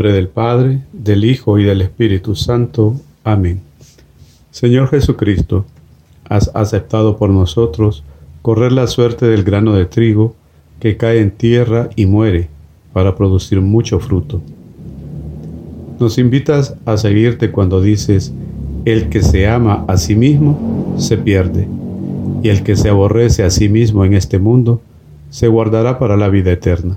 [0.00, 2.98] nombre del Padre, del Hijo y del Espíritu Santo.
[3.22, 3.60] Amén.
[4.50, 5.66] Señor Jesucristo,
[6.26, 8.02] has aceptado por nosotros
[8.40, 10.34] correr la suerte del grano de trigo
[10.80, 12.48] que cae en tierra y muere
[12.94, 14.40] para producir mucho fruto.
[15.98, 18.32] Nos invitas a seguirte cuando dices,
[18.86, 21.68] el que se ama a sí mismo se pierde,
[22.42, 24.80] y el que se aborrece a sí mismo en este mundo
[25.28, 26.96] se guardará para la vida eterna.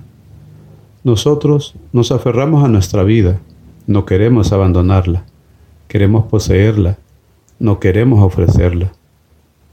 [1.03, 3.41] Nosotros nos aferramos a nuestra vida,
[3.87, 5.25] no queremos abandonarla,
[5.89, 6.97] queremos poseerla,
[7.59, 8.93] no queremos ofrecerla.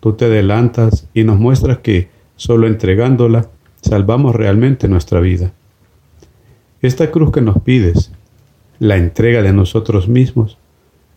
[0.00, 3.48] Tú te adelantas y nos muestras que, solo entregándola,
[3.80, 5.52] salvamos realmente nuestra vida.
[6.82, 8.10] Esta cruz que nos pides,
[8.80, 10.58] la entrega de nosotros mismos,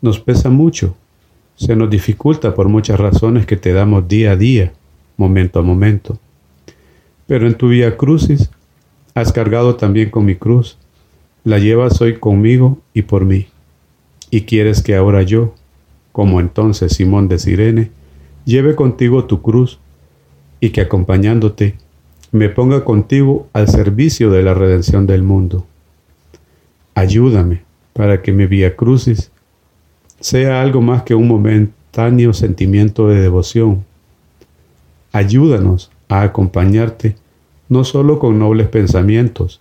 [0.02, 0.96] nos pesa mucho,
[1.56, 4.73] se nos dificulta por muchas razones que te damos día a día,
[5.18, 6.19] momento a momento.
[7.25, 8.52] Pero en tu vía crucis
[9.16, 10.78] has cargado también con mi cruz,
[11.44, 13.47] la llevas hoy conmigo y por mí.
[14.29, 15.53] Y quieres que ahora yo,
[16.12, 17.91] como entonces Simón de Sirene,
[18.46, 19.79] lleve contigo tu cruz
[20.59, 21.75] y que acompañándote
[22.31, 25.68] me ponga contigo al servicio de la redención del mundo.
[26.96, 27.62] Ayúdame
[27.94, 29.31] para que mi vía crucis
[30.19, 33.85] sea algo más que un momentáneo sentimiento de devoción.
[35.12, 37.16] Ayúdanos a acompañarte
[37.73, 39.59] no solo con nobles pensamientos,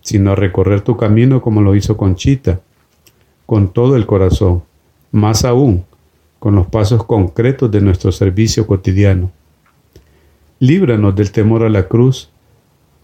[0.00, 2.62] sino a recorrer tu camino como lo hizo Conchita,
[3.44, 4.62] con todo el corazón,
[5.10, 5.84] más aún
[6.38, 9.30] con los pasos concretos de nuestro servicio cotidiano.
[10.60, 12.30] Líbranos del temor a la cruz,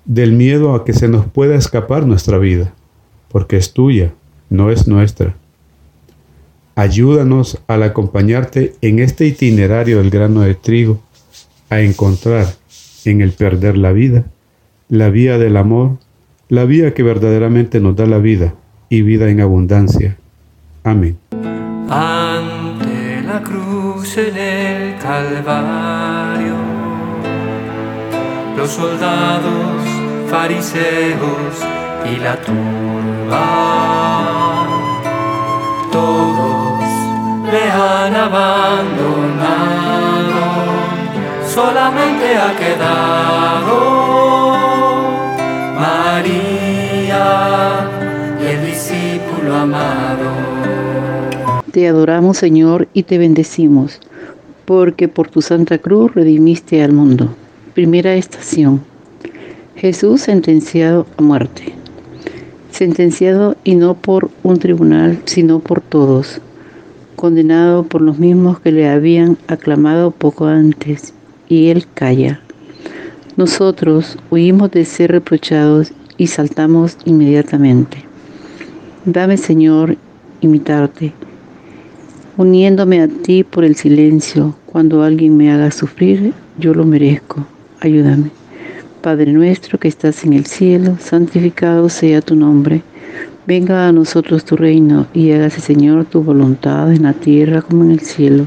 [0.06, 2.72] del miedo a que se nos pueda escapar nuestra vida,
[3.28, 4.14] porque es tuya,
[4.48, 5.36] no es nuestra.
[6.74, 11.00] Ayúdanos al acompañarte en este itinerario del grano de trigo,
[11.68, 12.46] a encontrar
[13.04, 14.24] en el perder la vida,
[14.88, 15.98] la vía del amor,
[16.48, 18.54] la vía que verdaderamente nos da la vida
[18.88, 20.16] y vida en abundancia.
[20.84, 21.18] Amén.
[21.90, 26.56] ante la cruz en el Calvario.
[28.56, 29.82] Los soldados,
[30.30, 31.64] fariseos
[32.10, 33.46] y la turba,
[35.92, 36.80] todos
[37.52, 39.48] le han abandonado,
[41.46, 44.07] solamente ha quedado
[49.58, 50.30] amado.
[51.72, 54.00] Te adoramos, Señor, y te bendecimos,
[54.64, 57.34] porque por tu santa cruz redimiste al mundo.
[57.74, 58.80] Primera estación.
[59.76, 61.72] Jesús sentenciado a muerte.
[62.70, 66.40] Sentenciado y no por un tribunal, sino por todos.
[67.16, 71.14] Condenado por los mismos que le habían aclamado poco antes.
[71.48, 72.40] Y él calla.
[73.36, 78.07] Nosotros huimos de ser reprochados y saltamos inmediatamente.
[79.04, 79.96] Dame, Señor,
[80.40, 81.12] imitarte
[82.38, 84.54] uniéndome a ti por el silencio.
[84.64, 87.44] Cuando alguien me haga sufrir, yo lo merezco.
[87.80, 88.30] Ayúdame.
[89.02, 92.82] Padre nuestro que estás en el cielo, santificado sea tu nombre.
[93.46, 97.90] Venga a nosotros tu reino y hágase, Señor, tu voluntad en la tierra como en
[97.90, 98.46] el cielo.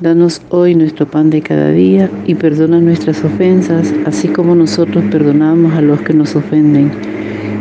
[0.00, 5.74] Danos hoy nuestro pan de cada día y perdona nuestras ofensas, así como nosotros perdonamos
[5.74, 7.13] a los que nos ofenden.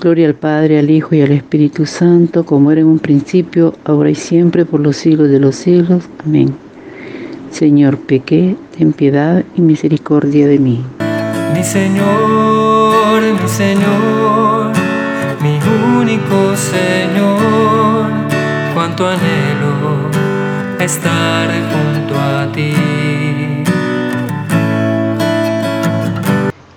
[0.00, 4.10] Gloria al Padre, al Hijo y al Espíritu Santo, como era en un principio, ahora
[4.10, 6.04] y siempre, por los siglos de los siglos.
[6.24, 6.54] Amén.
[7.50, 10.84] Señor, pequé, ten piedad y misericordia de mí.
[11.52, 14.72] Mi Señor, mi Señor,
[15.42, 15.58] mi
[16.00, 18.06] único Señor,
[18.74, 20.08] cuánto anhelo
[20.78, 22.72] estar junto a ti.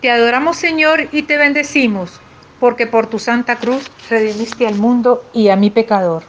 [0.01, 2.19] Te adoramos Señor y te bendecimos,
[2.61, 6.21] porque por tu santa cruz redimiste al mundo y a mi pecador.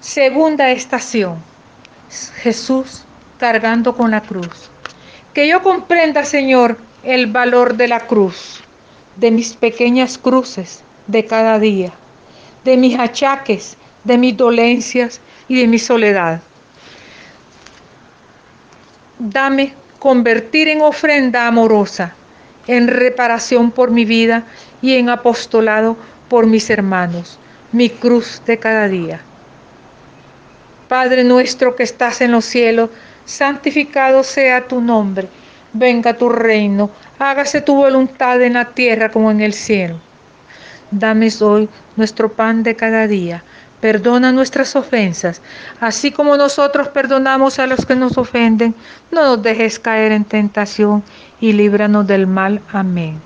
[0.00, 1.42] Segunda estación.
[2.42, 3.04] Jesús
[3.38, 4.70] cargando con la cruz.
[5.32, 8.62] Que yo comprenda, Señor, el valor de la cruz,
[9.16, 11.90] de mis pequeñas cruces de cada día,
[12.62, 16.42] de mis achaques, de mis dolencias y de mi soledad.
[19.18, 22.14] Dame convertir en ofrenda amorosa,
[22.66, 24.44] en reparación por mi vida
[24.80, 25.96] y en apostolado
[26.28, 27.38] por mis hermanos,
[27.72, 29.20] mi cruz de cada día.
[30.88, 32.90] Padre nuestro que estás en los cielos,
[33.24, 35.28] santificado sea tu nombre,
[35.72, 39.98] venga tu reino, hágase tu voluntad en la tierra como en el cielo.
[40.90, 43.42] Dame hoy nuestro pan de cada día
[43.82, 45.42] Perdona nuestras ofensas,
[45.80, 48.76] así como nosotros perdonamos a los que nos ofenden.
[49.10, 51.02] No nos dejes caer en tentación
[51.42, 52.62] y líbranos del mal.
[52.72, 53.20] Amén.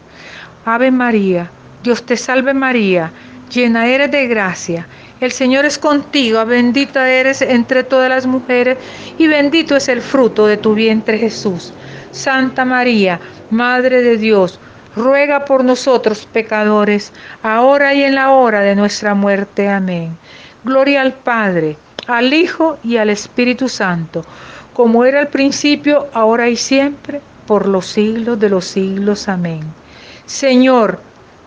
[0.64, 1.48] Ave María,
[1.84, 3.12] Dios te salve María,
[3.52, 4.88] llena eres de gracia.
[5.20, 8.78] El Señor es contigo, bendita eres entre todas las mujeres
[9.16, 11.72] y bendito es el fruto de tu vientre Jesús.
[12.10, 13.20] Santa María,
[13.50, 14.58] Madre de Dios,
[14.96, 19.68] ruega por nosotros pecadores, ahora y en la hora de nuestra muerte.
[19.68, 20.16] Amén.
[20.64, 21.76] Gloria al Padre,
[22.06, 24.24] al Hijo y al Espíritu Santo,
[24.72, 29.28] como era al principio, ahora y siempre, por los siglos de los siglos.
[29.28, 29.60] Amén.
[30.26, 31.00] Señor,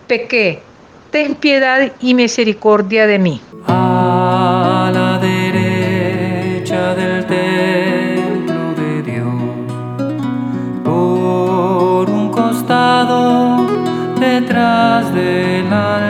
[0.06, 0.62] pequé,
[1.10, 3.40] ten piedad y misericordia de mí.
[3.66, 9.26] A la derecha del templo de Dios,
[10.84, 13.66] por un costado,
[14.18, 16.09] detrás del altar,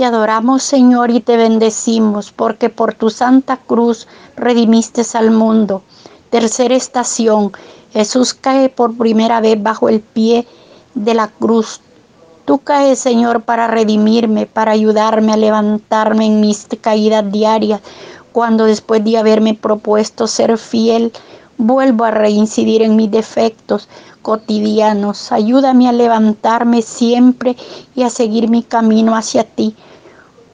[0.00, 5.82] Te adoramos, Señor, y te bendecimos, porque por tu santa cruz redimiste al mundo.
[6.30, 7.52] Tercera estación.
[7.92, 10.46] Jesús cae por primera vez bajo el pie
[10.94, 11.82] de la cruz.
[12.46, 17.82] Tú caes, Señor, para redimirme, para ayudarme a levantarme en mis caídas diarias,
[18.32, 21.12] cuando después de haberme propuesto ser fiel,
[21.58, 23.86] vuelvo a reincidir en mis defectos
[24.22, 25.30] cotidianos.
[25.30, 27.54] Ayúdame a levantarme siempre
[27.94, 29.76] y a seguir mi camino hacia ti.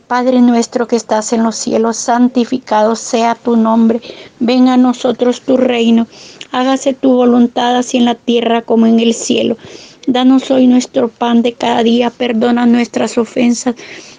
[0.09, 4.01] Padre nuestro que estás en los cielos, santificado sea tu nombre.
[4.39, 6.07] Venga a nosotros tu reino.
[6.53, 9.57] Hágase tu voluntad así en la tierra como en el cielo.
[10.07, 12.11] Danos hoy nuestro pan de cada día.
[12.11, 13.75] Perdona nuestras ofensas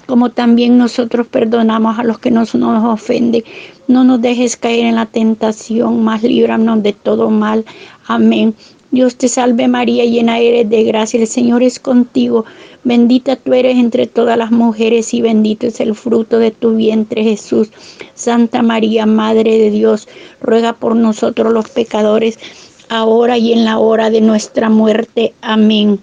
[0.07, 3.44] como también nosotros perdonamos a los que nos, nos ofenden.
[3.88, 7.64] No nos dejes caer en la tentación, mas líbranos de todo mal.
[8.07, 8.56] Amén.
[8.90, 12.45] Dios te salve María, llena eres de gracia, el Señor es contigo.
[12.88, 17.22] Bendita tú eres entre todas las mujeres y bendito es el fruto de tu vientre
[17.22, 17.70] Jesús.
[18.16, 20.08] Santa María, Madre de Dios,
[20.40, 22.40] ruega por nosotros los pecadores,
[22.88, 25.34] ahora y en la hora de nuestra muerte.
[25.42, 26.00] Amén.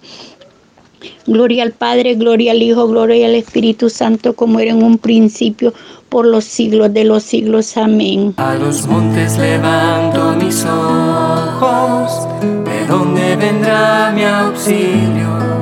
[1.27, 5.73] Gloria al Padre, gloria al Hijo, gloria al Espíritu Santo, como era en un principio,
[6.11, 7.79] por los siglos de los siglos.
[7.79, 8.35] Amén.
[8.37, 15.54] A los montes levanto mis ojos, ¿de dónde vendrá mi auxilio?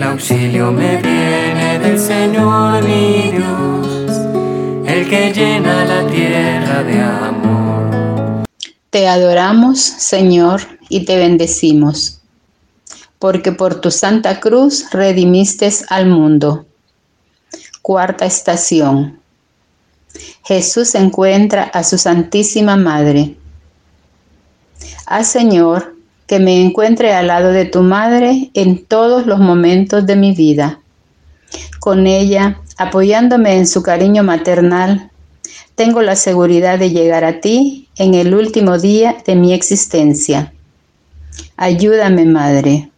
[0.00, 4.16] El auxilio me viene del Señor mi Dios,
[4.86, 8.46] el que llena la tierra de amor.
[8.88, 12.22] Te adoramos, Señor, y te bendecimos,
[13.18, 16.64] porque por tu santa cruz redimiste al mundo.
[17.82, 19.20] Cuarta estación.
[20.46, 23.36] Jesús encuentra a su Santísima Madre.
[25.04, 25.94] Haz, Señor,
[26.30, 30.78] que me encuentre al lado de tu Madre en todos los momentos de mi vida.
[31.80, 35.10] Con ella, apoyándome en su cariño maternal,
[35.74, 40.52] tengo la seguridad de llegar a ti en el último día de mi existencia.
[41.56, 42.92] Ayúdame, Madre.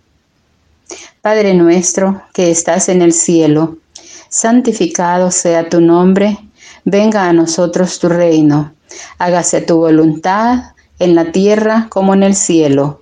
[1.22, 3.78] Padre nuestro que estás en el cielo,
[4.28, 6.36] santificado sea tu nombre,
[6.84, 8.74] venga a nosotros tu reino,
[9.16, 13.01] hágase tu voluntad en la tierra como en el cielo.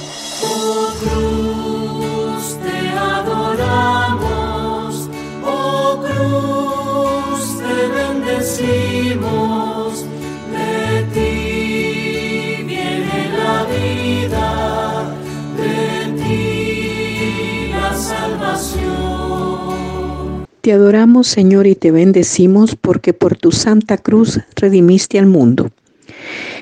[20.61, 25.71] Te adoramos, Señor, y te bendecimos porque por tu santa cruz redimiste al mundo.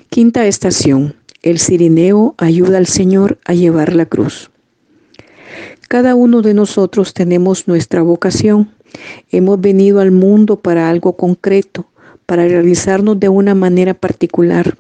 [0.09, 1.15] Quinta estación.
[1.41, 4.51] El cirineo ayuda al Señor a llevar la cruz.
[5.89, 8.71] Cada uno de nosotros tenemos nuestra vocación.
[9.31, 11.85] Hemos venido al mundo para algo concreto,
[12.25, 14.77] para realizarnos de una manera particular.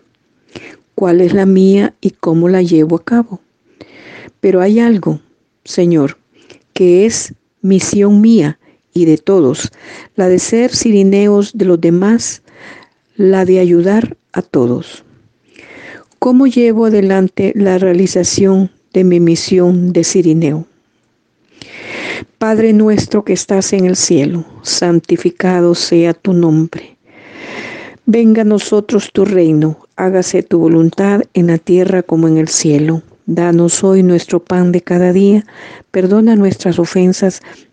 [0.95, 3.41] ¿Cuál es la mía y cómo la llevo a cabo?
[4.39, 5.19] Pero hay algo,
[5.65, 6.17] Señor,
[6.71, 8.59] que es misión mía
[8.93, 9.71] y de todos,
[10.15, 12.41] la de ser cirineos de los demás,
[13.15, 15.03] la de ayudar a todos.
[16.19, 20.67] ¿Cómo llevo adelante la realización de mi misión de cirineo?
[22.37, 26.97] Padre nuestro que estás en el cielo, santificado sea tu nombre.
[28.05, 33.03] Venga a nosotros tu reino, hágase tu voluntad en la tierra como en el cielo.
[33.25, 35.45] Danos hoy nuestro pan de cada día,
[35.91, 37.41] perdona nuestras ofensas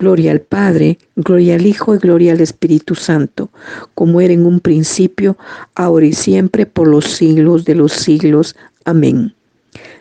[0.00, 3.50] Gloria al Padre, gloria al Hijo y gloria al Espíritu Santo,
[3.94, 5.36] como era en un principio,
[5.74, 8.56] ahora y siempre, por los siglos de los siglos.
[8.86, 9.34] Amén.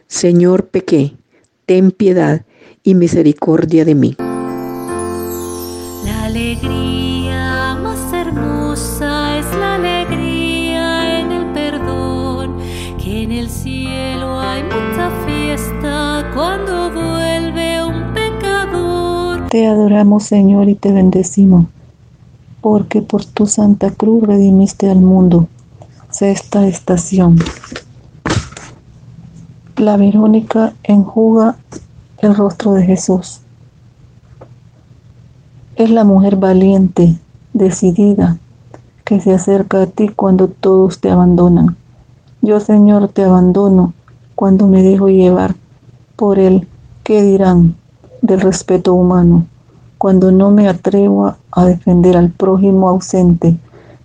[0.08, 1.18] Señor, pequé,
[1.66, 2.46] ten piedad
[2.82, 4.16] y misericordia de mí.
[6.06, 6.89] La alegría
[19.50, 21.66] Te adoramos, Señor, y te bendecimos,
[22.62, 25.48] porque por tu santa cruz redimiste al mundo.
[26.12, 27.40] Sexta estación.
[29.76, 31.56] La Verónica enjuga
[32.20, 33.42] el rostro de Jesús.
[35.76, 37.18] Es la mujer valiente,
[37.52, 38.38] decidida,
[39.04, 41.76] que se acerca a ti cuando todos te abandonan.
[42.44, 43.94] Yo, Señor, te abandono
[44.36, 45.56] cuando me dejo llevar
[46.16, 46.68] por el
[47.04, 47.79] qué dirán
[48.22, 49.46] del respeto humano,
[49.98, 53.58] cuando no me atrevo a defender al prójimo ausente,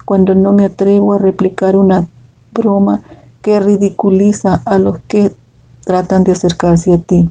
[0.04, 2.06] cuando no me atrevo a replicar una
[2.52, 3.02] broma
[3.42, 5.32] que ridiculiza a los que
[5.84, 7.30] tratan de acercarse a ti.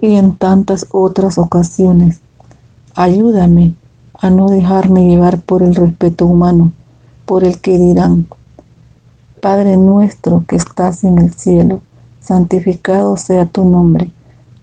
[0.00, 2.20] Y en tantas otras ocasiones,
[2.94, 3.74] ayúdame
[4.14, 6.72] a no dejarme llevar por el respeto humano,
[7.24, 8.26] por el que dirán,
[9.40, 11.80] Padre nuestro que estás en el cielo,
[12.20, 14.10] santificado sea tu nombre,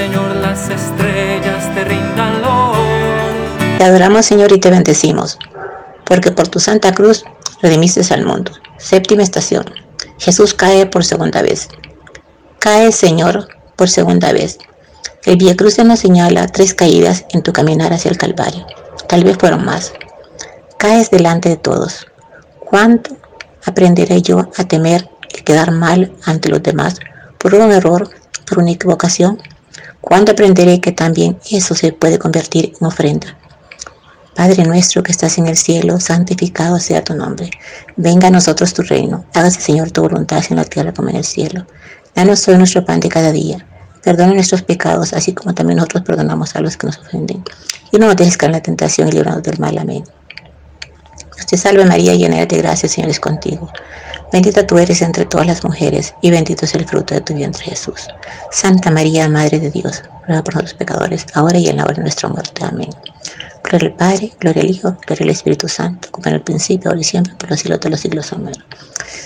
[0.00, 2.40] Señor, las estrellas te rindan.
[3.76, 5.38] Te adoramos, Señor, y te bendecimos,
[6.06, 7.22] porque por tu santa cruz
[7.60, 8.50] redimiste al mundo.
[8.78, 9.66] Séptima estación.
[10.18, 11.68] Jesús cae por segunda vez.
[12.60, 14.58] Cae, Señor, por segunda vez.
[15.26, 18.64] El Vía Cruz nos señala tres caídas en tu caminar hacia el Calvario.
[19.06, 19.92] Tal vez fueron más.
[20.78, 22.06] Caes delante de todos.
[22.58, 23.18] ¿Cuánto
[23.66, 26.98] aprenderé yo a temer y quedar mal ante los demás
[27.36, 28.08] por un error,
[28.46, 29.38] por una equivocación?
[30.00, 33.36] ¿Cuándo aprenderé que también eso se puede convertir en ofrenda?
[34.34, 37.50] Padre nuestro que estás en el cielo, santificado sea tu nombre.
[37.96, 39.24] Venga a nosotros tu reino.
[39.34, 41.66] Hágase, Señor, tu voluntad en la tierra como en el cielo.
[42.14, 43.66] Danos hoy nuestro pan de cada día.
[44.02, 47.44] Perdona nuestros pecados, así como también nosotros perdonamos a los que nos ofenden.
[47.92, 49.76] Y no nos dejes caer en la tentación y librarnos del mal.
[49.76, 50.04] Amén.
[51.48, 53.68] Te salve María, llena de gracia, el Señor es contigo.
[54.32, 57.64] Bendita tú eres entre todas las mujeres, y bendito es el fruto de tu vientre
[57.64, 58.06] Jesús.
[58.52, 62.02] Santa María, Madre de Dios, ruega por nosotros pecadores, ahora y en la hora de
[62.02, 62.64] nuestra muerte.
[62.64, 62.90] Amén.
[63.64, 67.00] Gloria al Padre, gloria al Hijo, gloria al Espíritu Santo, como en el principio, ahora
[67.00, 68.32] y siempre, por los siglos de los siglos.
[68.32, 68.54] Amén.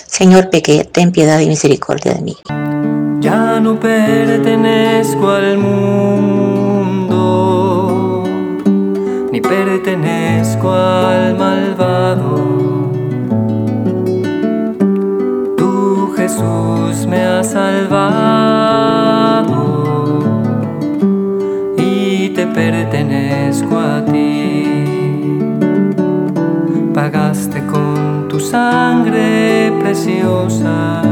[0.07, 2.37] Señor, pequé, ten piedad y misericordia de mí.
[3.21, 6.64] Ya no pertenezco al mundo,
[9.55, 12.91] pertenezco al malvado.
[15.57, 18.75] Tú, Jesús, me has salvado
[21.77, 25.39] y te pertenezco a ti.
[26.93, 31.03] Pagaste con tu sangre preciosa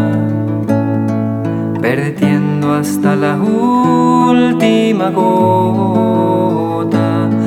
[1.81, 6.72] vertiendo hasta la última gota.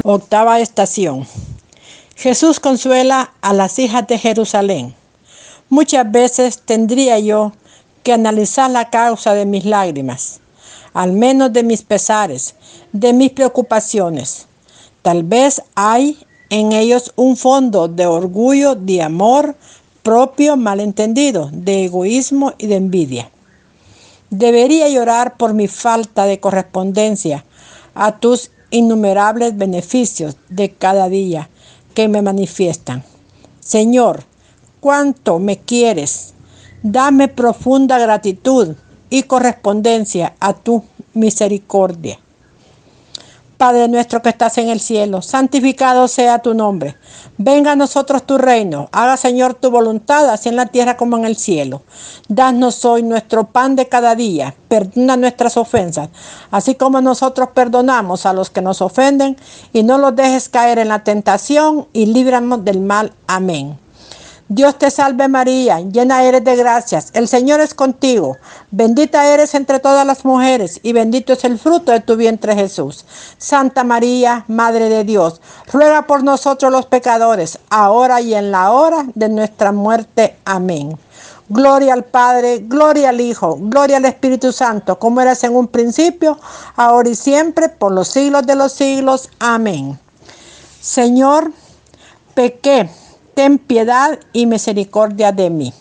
[0.08, 1.26] Octava estación.
[2.16, 4.94] Jesús consuela a las hijas de Jerusalén.
[5.68, 7.54] Muchas veces tendría yo
[8.04, 10.42] que analizar la causa de mis lágrimas,
[10.94, 12.54] al menos de mis pesares,
[12.92, 14.46] de mis preocupaciones.
[15.02, 16.20] Tal vez hay
[16.52, 19.56] en ellos un fondo de orgullo, de amor
[20.04, 23.32] propio malentendido, de egoísmo y de envidia.
[24.30, 27.44] Debería llorar por mi falta de correspondencia
[27.96, 31.50] a tus innumerables beneficios de cada día
[31.94, 33.04] que me manifiestan.
[33.62, 34.24] Señor,
[34.82, 36.34] cuánto me quieres.
[36.84, 38.76] Dame profunda gratitud
[39.10, 40.84] y correspondencia a tu
[41.14, 42.20] misericordia.
[43.58, 46.98] Padre nuestro que estás en el cielo, santificado sea tu nombre.
[47.38, 48.90] Venga a nosotros tu reino.
[48.92, 51.82] Haga, Señor, tu voluntad, así en la tierra como en el cielo.
[52.28, 54.54] Danos hoy nuestro pan de cada día.
[54.68, 56.10] Perdona nuestras ofensas,
[56.52, 59.38] así como nosotros perdonamos a los que nos ofenden.
[59.72, 63.14] Y no los dejes caer en la tentación y líbranos del mal.
[63.26, 63.85] Amén.
[64.48, 68.38] Dios te salve María, llena eres de gracias, el Señor es contigo,
[68.70, 73.06] bendita eres entre todas las mujeres y bendito es el fruto de tu vientre Jesús.
[73.40, 75.42] Santa María, Madre de Dios,
[75.74, 80.36] ruega por nosotros los pecadores, ahora y en la hora de nuestra muerte.
[80.46, 80.96] Amén.
[81.50, 86.38] Gloria al Padre, gloria al Hijo, gloria al Espíritu Santo, como eras en un principio,
[86.76, 89.28] ahora y siempre, por los siglos de los siglos.
[89.40, 89.98] Amén.
[90.80, 91.52] Señor,
[92.36, 92.92] pequé
[93.36, 95.74] ten piedad y misericordia de mí.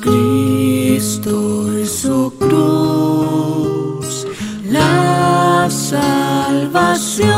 [0.00, 4.28] Cristo es su cruz,
[4.70, 7.32] la salvación,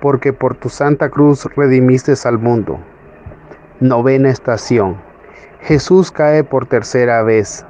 [0.02, 2.78] porque por tu santa cruz redimiste al mundo.
[3.80, 5.09] Novena estación.
[5.62, 7.66] Jesús cae por tercera vez,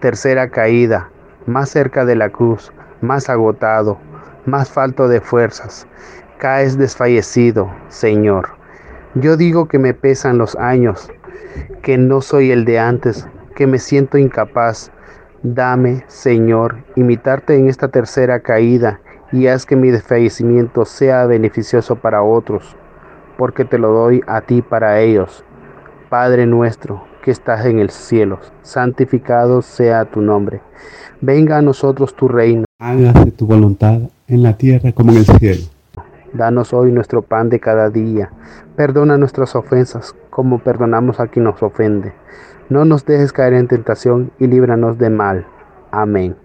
[0.00, 1.10] tercera caída,
[1.44, 2.72] más cerca de la cruz,
[3.02, 3.98] más agotado,
[4.46, 5.86] más falto de fuerzas.
[6.38, 8.48] Caes desfallecido, Señor.
[9.14, 11.10] Yo digo que me pesan los años,
[11.82, 14.90] que no soy el de antes, que me siento incapaz.
[15.42, 22.22] Dame, Señor, imitarte en esta tercera caída y haz que mi desfallecimiento sea beneficioso para
[22.22, 22.76] otros,
[23.36, 25.44] porque te lo doy a ti para ellos.
[26.08, 30.60] Padre nuestro, que estás en el cielo, santificado sea tu nombre.
[31.20, 32.66] Venga a nosotros tu reino.
[32.78, 35.62] Hágase tu voluntad en la tierra como en el cielo.
[36.32, 38.30] Danos hoy nuestro pan de cada día.
[38.76, 42.12] Perdona nuestras ofensas como perdonamos a quien nos ofende.
[42.68, 45.46] No nos dejes caer en tentación y líbranos de mal.
[45.90, 46.36] Amén.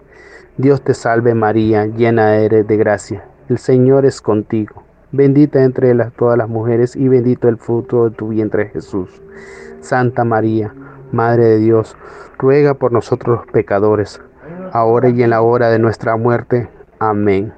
[0.57, 3.23] Dios te salve María, llena eres de gracia.
[3.49, 4.81] El Señor es contigo.
[5.11, 9.21] bendita entre las, todas las mujeres y bendito el fruto de tu vientre Jesús.
[9.81, 10.73] Santa María,
[11.11, 11.97] Madre de Dios,
[12.37, 14.21] ruega por nosotros los pecadores,
[14.71, 16.69] ahora y en la hora de nuestra muerte.
[16.99, 17.53] Amén.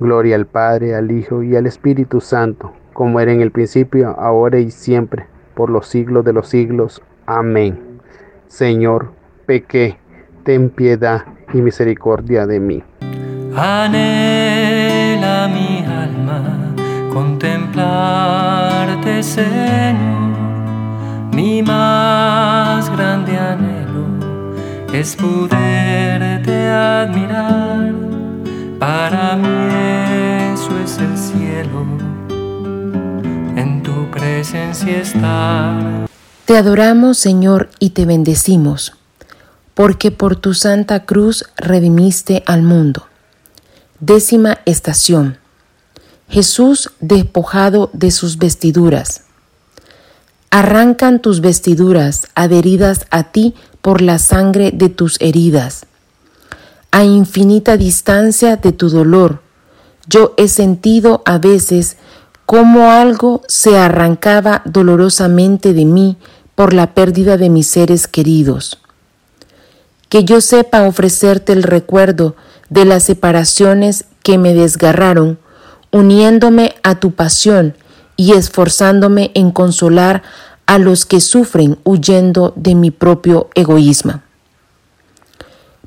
[0.00, 4.58] Gloria al Padre, al Hijo y al Espíritu Santo, como era en el principio, ahora
[4.58, 7.02] y siempre, por los siglos de los siglos.
[7.26, 8.00] Amén.
[8.48, 9.12] Señor,
[9.46, 9.98] pequé,
[10.44, 12.82] ten piedad y misericordia de mí.
[13.54, 16.74] Anhela mi alma
[17.12, 20.31] contemplarte, Señor.
[21.32, 24.06] Mi más grande anhelo
[24.92, 27.94] es poderte admirar.
[28.78, 31.86] Para mí eso es el cielo,
[33.56, 36.06] en tu presencia estar.
[36.44, 38.92] Te adoramos, Señor, y te bendecimos,
[39.72, 43.06] porque por tu santa cruz redimiste al mundo.
[44.00, 45.38] Décima estación.
[46.28, 49.24] Jesús despojado de sus vestiduras.
[50.54, 55.86] Arrancan tus vestiduras adheridas a ti por la sangre de tus heridas.
[56.90, 59.40] A infinita distancia de tu dolor,
[60.06, 61.96] yo he sentido a veces
[62.44, 66.18] como algo se arrancaba dolorosamente de mí
[66.54, 68.78] por la pérdida de mis seres queridos.
[70.10, 72.36] Que yo sepa ofrecerte el recuerdo
[72.68, 75.38] de las separaciones que me desgarraron,
[75.92, 77.74] uniéndome a tu pasión
[78.16, 80.22] y esforzándome en consolar
[80.66, 84.20] a los que sufren huyendo de mi propio egoísmo.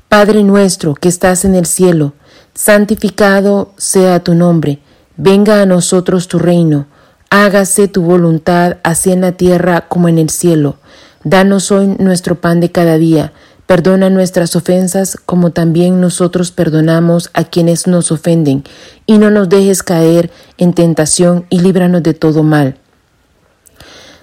[0.08, 2.12] Padre nuestro que estás en el cielo,
[2.54, 4.78] santificado sea tu nombre,
[5.16, 6.86] venga a nosotros tu reino,
[7.30, 10.76] hágase tu voluntad así en la tierra como en el cielo.
[11.24, 13.32] Danos hoy nuestro pan de cada día
[13.66, 18.62] Perdona nuestras ofensas como también nosotros perdonamos a quienes nos ofenden,
[19.06, 22.76] y no nos dejes caer en tentación y líbranos de todo mal.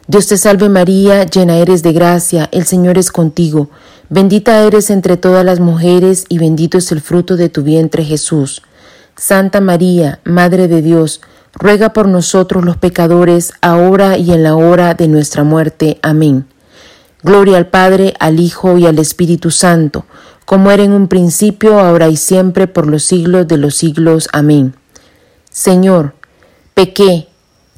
[0.07, 3.69] Dios te salve María, llena eres de gracia, el Señor es contigo,
[4.09, 8.61] bendita eres entre todas las mujeres y bendito es el fruto de tu vientre Jesús.
[9.15, 11.21] Santa María, Madre de Dios,
[11.53, 15.99] ruega por nosotros los pecadores, ahora y en la hora de nuestra muerte.
[16.01, 16.47] Amén.
[17.23, 20.05] Gloria al Padre, al Hijo y al Espíritu Santo,
[20.45, 24.29] como era en un principio, ahora y siempre, por los siglos de los siglos.
[24.33, 24.75] Amén.
[25.49, 26.13] Señor,
[26.73, 27.27] pequé,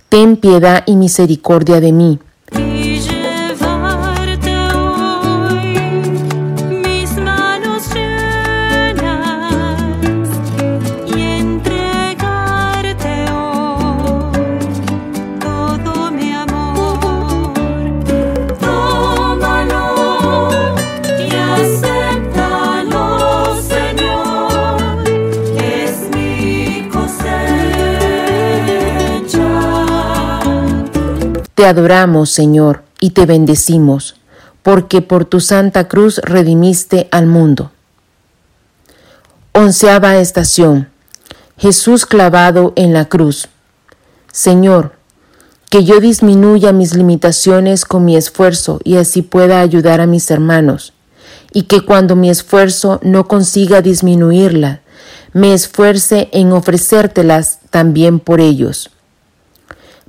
[0.10, 2.20] ten piedad y misericordia de mí
[31.56, 34.16] Te adoramos, Señor, y te bendecimos,
[34.62, 37.72] porque por tu santa cruz redimiste al mundo.
[39.54, 40.90] Onceava estación.
[41.58, 43.48] Jesús clavado en la cruz.
[44.34, 44.96] Señor,
[45.70, 50.92] que yo disminuya mis limitaciones con mi esfuerzo y así pueda ayudar a mis hermanos,
[51.54, 54.82] y que cuando mi esfuerzo no consiga disminuirla,
[55.32, 58.90] me esfuerce en ofrecértelas también por ellos.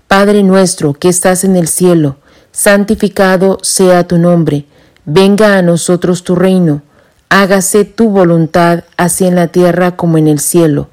[0.09, 2.17] Padre nuestro que estás en el cielo,
[2.53, 4.65] santificado sea tu nombre,
[5.05, 6.83] venga a nosotros tu reino,
[7.29, 10.89] hágase tu voluntad así en la tierra como en el cielo.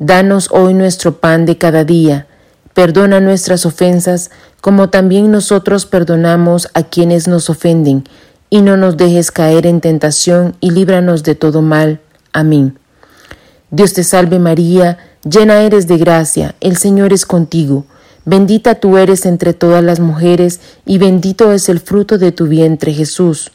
[0.00, 2.26] Danos hoy nuestro pan de cada día,
[2.74, 8.04] perdona nuestras ofensas como también nosotros perdonamos a quienes nos ofenden,
[8.50, 12.00] y no nos dejes caer en tentación y líbranos de todo mal.
[12.32, 12.78] Amén.
[13.70, 17.86] Dios te salve María, llena eres de gracia, el Señor es contigo.
[18.30, 22.92] Bendita tú eres entre todas las mujeres, y bendito es el fruto de tu vientre
[22.92, 23.52] Jesús.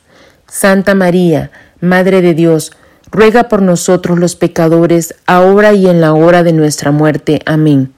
[0.47, 2.71] Santa María, Madre de Dios,
[3.11, 7.39] ruega por nosotros los pecadores, ahora y en la hora de nuestra muerte.
[7.45, 7.93] Amén.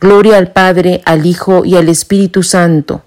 [0.00, 3.02] Gloria al Padre, al Hijo y al Espíritu Santo,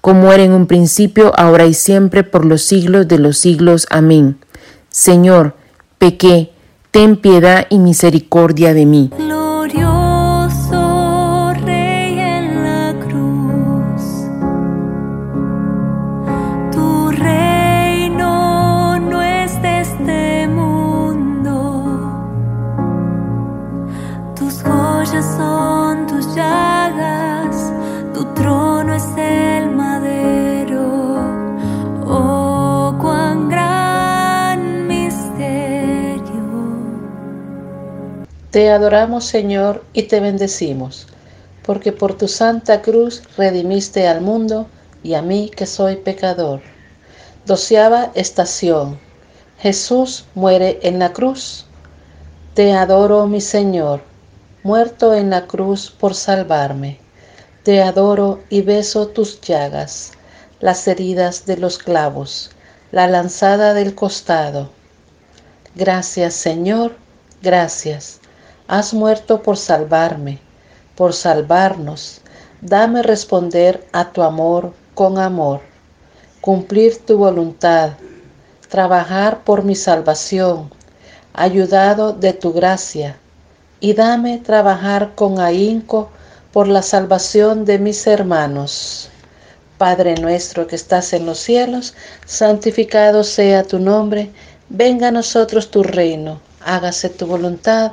[0.00, 3.86] como era en un principio, ahora y siempre, por los siglos de los siglos.
[3.90, 4.38] Amén.
[4.88, 5.56] Señor,
[5.98, 6.52] pequé,
[6.90, 9.10] ten piedad y misericordia de mí.
[38.56, 41.06] Te adoramos, Señor, y te bendecimos,
[41.62, 44.66] porque por tu santa cruz redimiste al mundo
[45.02, 46.62] y a mí que soy pecador.
[47.44, 48.98] Doceava estación.
[49.58, 51.66] Jesús muere en la cruz.
[52.54, 54.00] Te adoro, mi Señor,
[54.62, 56.98] muerto en la cruz por salvarme.
[57.62, 60.12] Te adoro y beso tus llagas,
[60.60, 62.52] las heridas de los clavos,
[62.90, 64.70] la lanzada del costado.
[65.74, 66.96] Gracias, Señor,
[67.42, 68.20] gracias.
[68.68, 70.40] Has muerto por salvarme,
[70.96, 72.20] por salvarnos.
[72.60, 75.60] Dame responder a tu amor con amor,
[76.40, 77.90] cumplir tu voluntad,
[78.68, 80.68] trabajar por mi salvación,
[81.32, 83.16] ayudado de tu gracia,
[83.78, 86.10] y dame trabajar con ahínco
[86.52, 89.10] por la salvación de mis hermanos.
[89.78, 94.32] Padre nuestro que estás en los cielos, santificado sea tu nombre,
[94.70, 97.92] venga a nosotros tu reino, hágase tu voluntad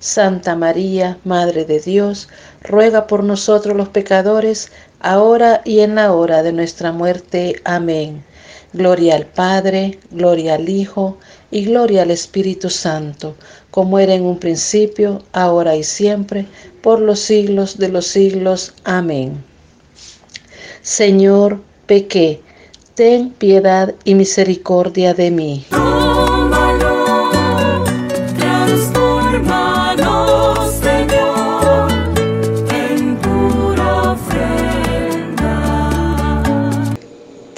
[0.00, 2.28] Santa María, Madre de Dios,
[2.62, 7.60] ruega por nosotros los pecadores, ahora y en la hora de nuestra muerte.
[7.64, 8.24] Amén.
[8.72, 11.18] Gloria al Padre, gloria al Hijo,
[11.50, 13.34] y gloria al Espíritu Santo,
[13.70, 16.46] como era en un principio, ahora y siempre,
[16.82, 18.74] por los siglos de los siglos.
[18.84, 19.42] Amén.
[20.82, 22.40] Señor, pequé,
[22.94, 25.66] ten piedad y misericordia de mí.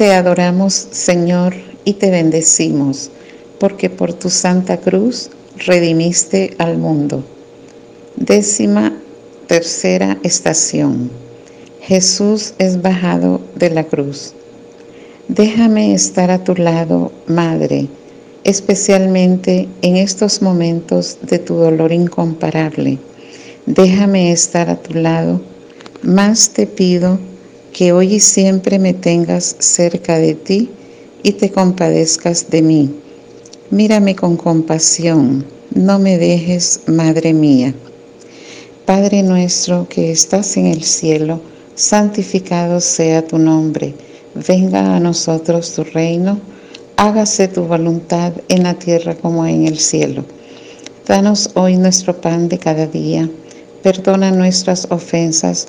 [0.01, 1.53] Te adoramos, Señor,
[1.85, 3.11] y te bendecimos,
[3.59, 7.23] porque por tu santa cruz redimiste al mundo.
[8.17, 8.95] Décima
[9.47, 11.11] tercera estación.
[11.83, 14.33] Jesús es bajado de la cruz.
[15.29, 17.87] Déjame estar a tu lado, Madre,
[18.43, 22.99] especialmente en estos momentos de tu dolor incomparable.
[23.67, 25.43] Déjame estar a tu lado.
[26.01, 27.19] Más te pido
[27.73, 30.71] que hoy y siempre me tengas cerca de ti
[31.23, 32.95] y te compadezcas de mí.
[33.71, 37.75] Mírame con compasión, no me dejes, Madre mía.
[38.87, 41.41] Padre nuestro que estás en el cielo,
[41.77, 43.95] santificado sea tu nombre.
[44.35, 46.41] Venga a nosotros tu reino,
[46.97, 50.25] hágase tu voluntad en la tierra como en el cielo.
[51.07, 53.31] Danos hoy nuestro pan de cada día.
[53.83, 55.69] Perdona nuestras ofensas,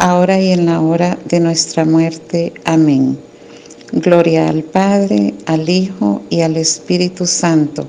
[0.00, 2.52] ahora y en la hora de nuestra muerte.
[2.64, 3.16] Amén.
[3.92, 7.86] Gloria al Padre, al Hijo y al Espíritu Santo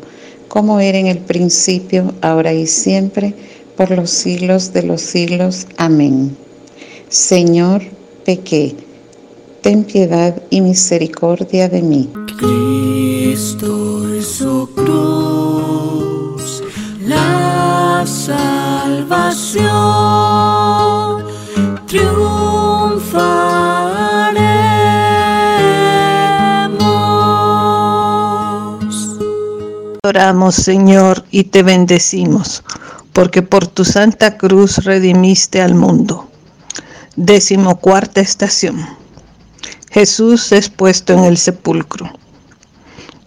[0.52, 3.34] como era en el principio, ahora y siempre,
[3.78, 5.66] por los siglos de los siglos.
[5.78, 6.36] Amén.
[7.08, 7.82] Señor,
[8.26, 8.76] pequé,
[9.62, 12.10] ten piedad y misericordia de mí.
[12.38, 16.62] Cristo su cruz,
[17.08, 19.62] la salvación
[23.12, 24.40] triunfaremos.
[30.04, 32.64] Oramos, Señor, y te bendecimos,
[33.14, 36.28] porque por tu santa cruz redimiste al mundo.
[37.16, 38.86] Décimo cuarta estación.
[39.92, 42.10] Jesús es puesto en el sepulcro.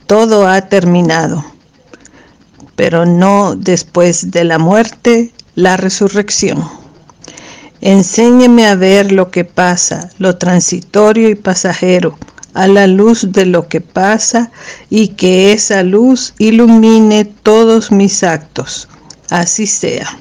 [0.06, 1.44] Todo ha terminado,
[2.74, 6.83] pero no después de la muerte, la resurrección.
[7.80, 12.18] Enséñeme a ver lo que pasa, lo transitorio y pasajero,
[12.54, 14.50] a la luz de lo que pasa
[14.88, 18.88] y que esa luz ilumine todos mis actos.
[19.28, 20.18] Así sea.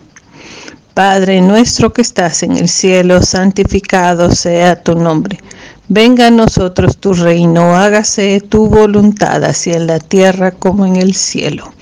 [0.94, 5.40] Padre nuestro que estás en el cielo, santificado sea tu nombre.
[5.88, 11.16] Venga a nosotros tu reino, hágase tu voluntad, así en la tierra como en el
[11.16, 11.74] cielo.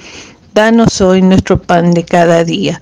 [0.54, 2.82] Danos hoy nuestro pan de cada día.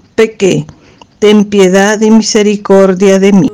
[0.15, 0.65] pequé,
[1.19, 3.51] ten piedad y misericordia de mí.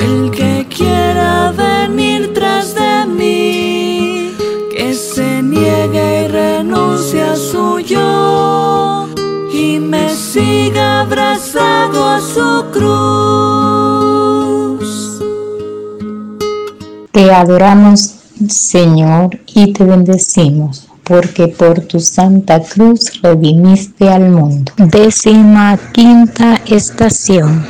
[0.00, 4.32] El que quiera venir tras de mí,
[4.74, 9.08] que se niegue y renuncie a su yo,
[9.52, 12.84] y me siga abrazado a su cruz.
[17.12, 18.14] Te adoramos,
[18.48, 24.72] Señor, y te bendecimos porque por tu santa cruz redimiste al mundo.
[24.76, 27.64] Décima quinta estación.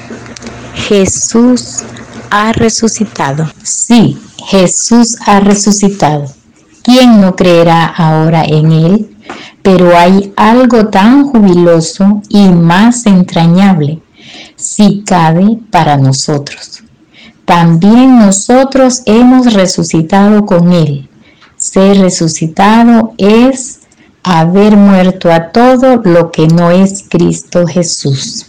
[0.89, 1.83] Jesús
[2.31, 3.51] ha resucitado.
[3.63, 6.27] Sí, Jesús ha resucitado.
[6.83, 9.17] ¿Quién no creerá ahora en Él?
[9.63, 14.01] Pero hay algo tan jubiloso y más entrañable,
[14.55, 16.83] si cabe, para nosotros.
[17.47, 21.09] También nosotros hemos resucitado con Él
[21.57, 23.81] ser resucitado es
[24.23, 28.47] haber muerto a todo lo que no es Cristo Jesús.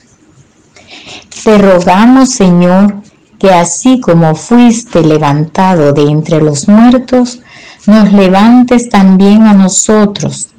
[1.43, 3.01] Te rogamos, Señor,
[3.37, 7.41] que así como fuiste levantado de entre los muertos,
[7.85, 10.49] nos levantes también a nosotros.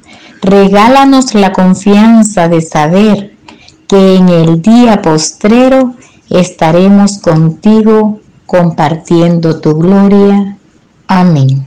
[0.43, 3.37] Regálanos la confianza de saber
[3.89, 5.95] que en el día postrero
[6.31, 10.57] estaremos contigo compartiendo tu gloria.
[11.09, 11.67] Amén.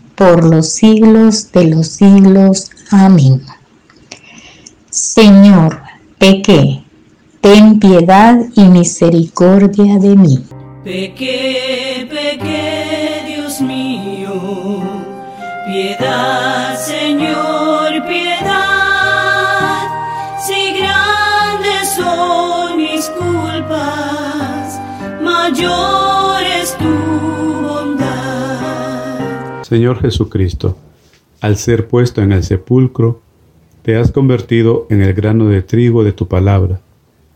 [0.21, 2.69] por los siglos de los siglos.
[2.91, 3.41] Amén.
[4.91, 5.81] Señor,
[6.19, 6.83] pequé,
[7.41, 10.45] ten piedad y misericordia de mí.
[10.83, 14.83] Pequé, pequé, Dios mío,
[15.65, 19.87] piedad, Señor, piedad,
[20.45, 24.79] si grandes son mis culpas,
[25.23, 26.20] mayor
[29.71, 30.77] Señor Jesucristo,
[31.39, 33.21] al ser puesto en el sepulcro,
[33.83, 36.81] te has convertido en el grano de trigo de tu palabra,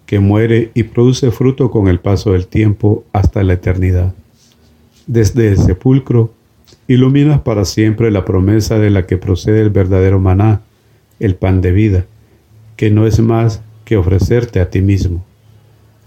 [0.05, 4.13] que muere y produce fruto con el paso del tiempo hasta la eternidad.
[5.07, 6.33] Desde el sepulcro,
[6.89, 10.59] iluminas para siempre la promesa de la que procede el verdadero maná,
[11.21, 12.05] el pan de vida,
[12.75, 15.23] que no es más que ofrecerte a ti mismo.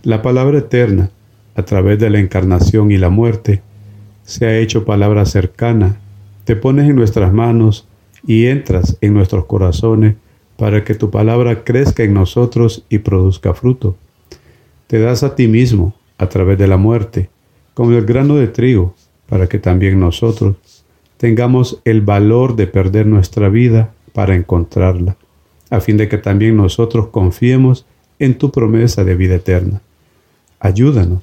[0.02, 1.08] La palabra eterna,
[1.54, 3.62] a través de la encarnación y la muerte,
[4.24, 5.96] se ha hecho palabra cercana
[6.48, 7.86] te pones en nuestras manos
[8.26, 10.14] y entras en nuestros corazones
[10.56, 13.98] para que tu palabra crezca en nosotros y produzca fruto.
[14.86, 17.28] Te das a ti mismo a través de la muerte,
[17.74, 18.94] como el grano de trigo,
[19.28, 20.56] para que también nosotros
[21.18, 25.18] tengamos el valor de perder nuestra vida para encontrarla,
[25.68, 27.84] a fin de que también nosotros confiemos
[28.18, 29.82] en tu promesa de vida eterna.
[30.60, 31.22] Ayúdanos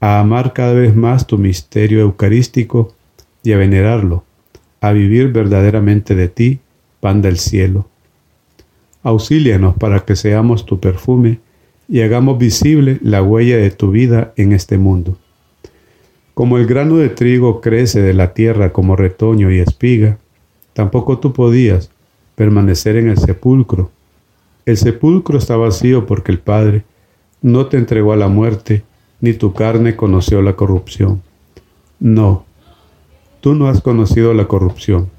[0.00, 2.94] a amar cada vez más tu misterio eucarístico
[3.42, 4.24] y a venerarlo
[4.82, 6.58] a vivir verdaderamente de ti,
[7.00, 7.86] pan del cielo.
[9.04, 11.38] Auxílianos para que seamos tu perfume
[11.88, 15.16] y hagamos visible la huella de tu vida en este mundo.
[16.34, 20.18] Como el grano de trigo crece de la tierra como retoño y espiga,
[20.72, 21.90] tampoco tú podías
[22.34, 23.92] permanecer en el sepulcro.
[24.66, 26.84] El sepulcro está vacío porque el Padre
[27.40, 28.82] no te entregó a la muerte,
[29.20, 31.22] ni tu carne conoció la corrupción.
[32.00, 32.44] No,
[33.42, 35.10] tú no has conocido la corrupción.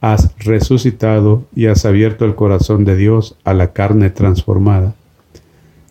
[0.00, 4.94] Has resucitado y has abierto el corazón de Dios a la carne transformada.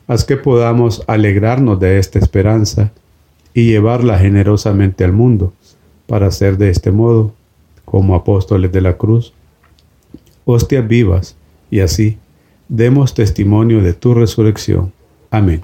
[0.08, 2.92] Haz que podamos alegrarnos de esta esperanza
[3.54, 5.52] y llevarla generosamente al mundo,
[6.06, 7.34] para ser de este modo,
[7.84, 9.34] como apóstoles de la cruz,
[10.46, 11.36] hostias vivas,
[11.70, 12.18] y así
[12.70, 14.94] demos testimonio de tu resurrección.
[15.32, 15.62] Amén.